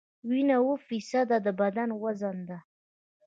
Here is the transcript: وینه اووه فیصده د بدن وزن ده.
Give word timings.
وینه 0.29 0.55
اووه 0.61 0.77
فیصده 0.87 1.37
د 1.45 1.47
بدن 1.61 1.89
وزن 2.03 2.37
ده. 2.49 2.57